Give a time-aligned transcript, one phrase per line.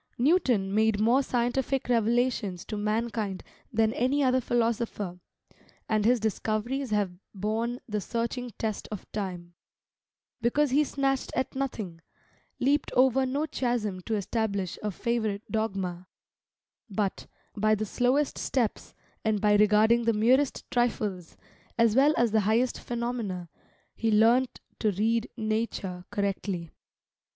[0.17, 5.19] Newton made more scientific revelations to mankind than any other philosopher;
[5.87, 9.53] and his discoveries have borne the searching test of time,
[10.41, 12.01] because he snatched at nothing,
[12.59, 16.07] leaped over no chasm to establish a favourite dogma;
[16.89, 21.37] but, by the slowest steps, and by regarding the merest trifles,
[21.77, 23.49] as well as the highest phenomena,
[23.95, 26.71] he learnt to read Nature correctly.